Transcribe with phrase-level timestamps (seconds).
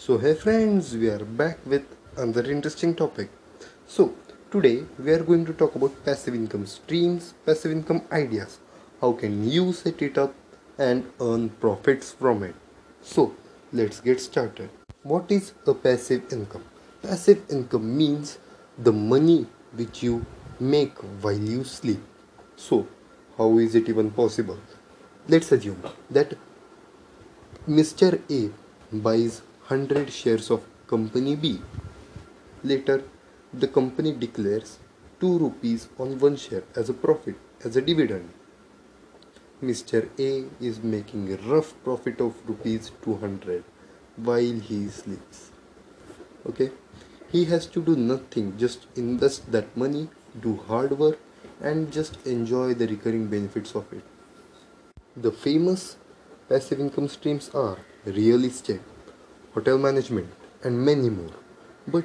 [0.00, 1.84] So, hey friends, we are back with
[2.16, 3.30] another interesting topic.
[3.84, 4.14] So,
[4.48, 8.60] today we are going to talk about passive income streams, passive income ideas.
[9.00, 10.32] How can you set it up
[10.78, 12.54] and earn profits from it?
[13.02, 13.34] So,
[13.72, 14.70] let's get started.
[15.02, 16.64] What is a passive income?
[17.02, 18.38] Passive income means
[18.78, 20.24] the money which you
[20.60, 22.00] make while you sleep.
[22.54, 22.86] So,
[23.36, 24.58] how is it even possible?
[25.26, 26.34] Let's assume that
[27.66, 28.20] Mr.
[28.30, 28.50] A
[28.92, 31.60] buys 100 shares of company B.
[32.64, 33.02] Later,
[33.52, 34.78] the company declares
[35.20, 38.30] 2 rupees on one share as a profit, as a dividend.
[39.62, 40.08] Mr.
[40.18, 43.62] A is making a rough profit of rupees 200
[44.16, 45.50] while he sleeps.
[46.48, 46.70] Okay,
[47.30, 50.08] he has to do nothing, just invest that money,
[50.40, 51.18] do hard work,
[51.60, 54.02] and just enjoy the recurring benefits of it.
[55.14, 55.96] The famous
[56.48, 57.76] passive income streams are
[58.06, 58.80] real estate,
[59.54, 60.28] hotel management,
[60.62, 61.30] and many more.
[61.86, 62.04] But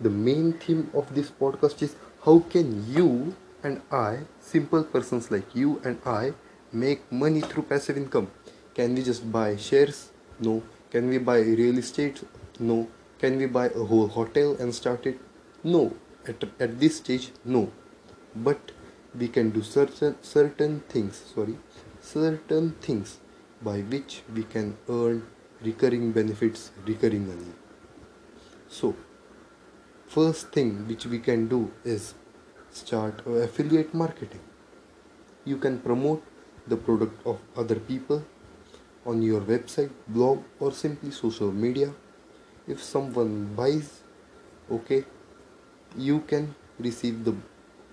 [0.00, 5.54] the main theme of this podcast is how can you and I, simple persons like
[5.54, 6.34] you and I,
[6.72, 8.30] make money through passive income?
[8.74, 10.10] Can we just buy shares?
[10.40, 10.62] No.
[10.90, 12.22] Can we buy real estate?
[12.58, 12.88] No.
[13.18, 15.18] Can we buy a whole hotel and start it?
[15.62, 15.94] No.
[16.26, 17.70] At, at this stage, no.
[18.34, 18.72] But
[19.18, 21.22] we can do certain certain things.
[21.34, 21.56] Sorry,
[22.00, 23.18] certain things
[23.62, 25.22] by which we can earn
[25.64, 27.52] recurring benefits, recurring money.
[28.68, 28.94] So,
[30.06, 32.14] first thing which we can do is
[32.70, 34.40] start affiliate marketing.
[35.44, 36.22] You can promote
[36.66, 38.24] the product of other people
[39.06, 41.92] on your website, blog, or simply social media.
[42.66, 44.00] If someone buys,
[44.70, 45.04] okay,
[45.96, 47.34] you can receive the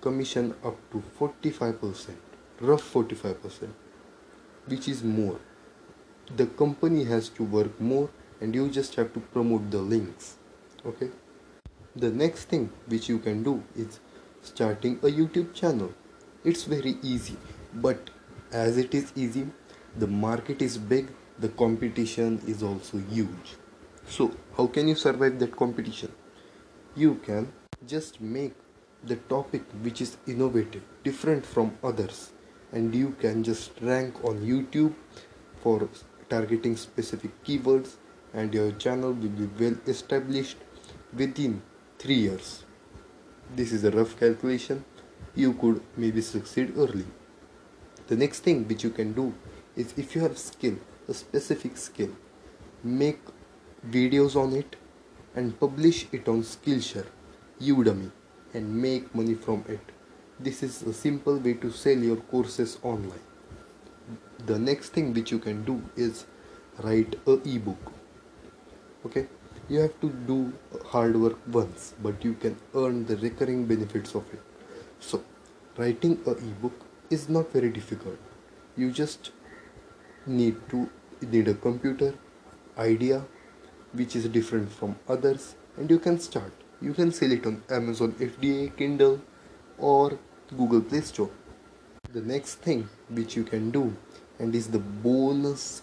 [0.00, 2.14] commission up to 45%,
[2.60, 3.68] rough 45%,
[4.66, 5.38] which is more
[6.36, 10.36] the company has to work more and you just have to promote the links
[10.86, 11.10] okay?
[11.96, 14.00] The next thing which you can do is
[14.42, 15.92] starting a youtube channel.
[16.44, 17.36] It's very easy
[17.74, 18.10] but
[18.52, 19.46] as it is easy
[19.98, 21.08] the market is big
[21.38, 23.56] the competition is also huge.
[24.06, 26.12] So how can you survive that competition?
[26.94, 27.52] You can
[27.86, 28.54] just make
[29.04, 32.30] the topic which is innovative different from others
[32.70, 34.94] and you can just rank on youtube
[35.60, 35.88] for
[36.32, 37.96] targeting specific keywords
[38.32, 40.56] and your channel will be well established
[41.22, 41.60] within
[41.98, 42.64] 3 years.
[43.56, 44.84] This is a rough calculation.
[45.34, 47.04] You could maybe succeed early.
[48.06, 49.26] The next thing which you can do
[49.76, 50.78] is if you have skill,
[51.08, 52.12] a specific skill,
[52.82, 53.20] make
[53.96, 54.76] videos on it
[55.34, 57.10] and publish it on Skillshare,
[57.60, 58.10] Udemy
[58.54, 59.92] and make money from it.
[60.40, 63.31] This is a simple way to sell your courses online
[64.46, 66.26] the next thing which you can do is
[66.82, 67.92] write a ebook.
[69.06, 69.26] Okay?
[69.68, 70.52] You have to do
[70.86, 74.40] hard work once but you can earn the recurring benefits of it.
[75.00, 75.22] So
[75.76, 76.72] writing a ebook
[77.10, 78.18] is not very difficult.
[78.76, 79.30] You just
[80.26, 80.88] need to
[81.20, 82.14] need a computer
[82.78, 83.24] idea
[83.92, 86.52] which is different from others and you can start.
[86.80, 89.20] You can sell it on amazon fba kindle
[89.78, 90.18] or
[90.56, 91.30] google play store
[92.12, 93.96] the next thing which you can do
[94.38, 95.82] and is the bonus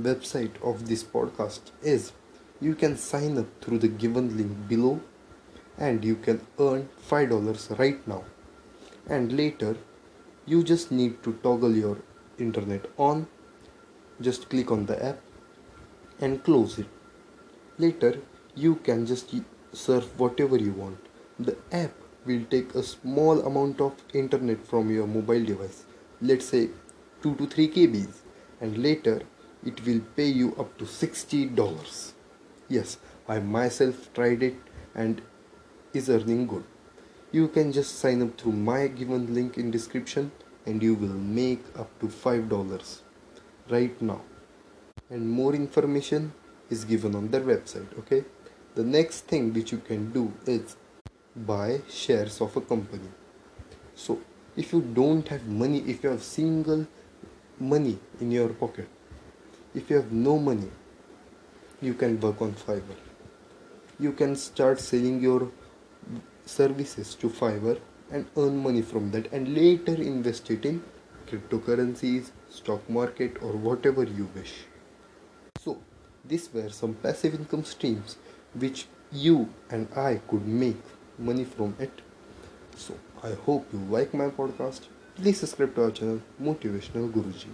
[0.00, 2.12] website of this podcast is
[2.60, 5.00] you can sign up through the given link below
[5.78, 8.24] and you can earn $5 right now.
[9.08, 9.76] And later
[10.44, 11.96] you just need to toggle your
[12.38, 13.26] internet on
[14.20, 15.20] just click on the app
[16.20, 16.88] and close it.
[17.78, 18.20] Later
[18.54, 19.34] you can just
[19.72, 20.98] surf whatever you want.
[21.38, 21.92] The app
[22.26, 25.84] will take a small amount of internet from your mobile device
[26.20, 26.68] let's say
[27.22, 28.20] 2 to 3 kbs
[28.60, 29.22] and later
[29.64, 32.14] it will pay you up to 60 dollars.
[32.68, 32.98] Yes
[33.28, 34.56] i myself tried it
[34.94, 35.22] and
[35.92, 36.64] is earning good.
[37.32, 40.32] You can just sign up through my given link in description
[40.66, 43.02] and you will make up to 5 dollars
[43.68, 44.20] right now.
[45.08, 46.32] And more information
[46.70, 48.24] is given on their website okay?
[48.74, 50.76] The next thing which you can do is
[51.46, 53.10] buy shares of a company
[53.94, 54.18] so
[54.56, 56.86] if you don't have money if you have single
[57.60, 58.88] money in your pocket.
[59.74, 60.70] If you have no money,
[61.80, 62.96] you can work on Fiverr.
[63.98, 65.50] You can start selling your
[66.46, 67.78] services to Fiverr
[68.10, 70.82] and earn money from that and later invest it in
[71.28, 74.54] cryptocurrencies, stock market or whatever you wish.
[75.60, 75.78] So,
[76.24, 78.16] these were some passive income streams
[78.54, 80.82] which you and I could make
[81.20, 81.92] money from it.
[82.76, 84.88] So, I hope you like my podcast
[85.20, 87.50] please subscribe to our channel motivational guruji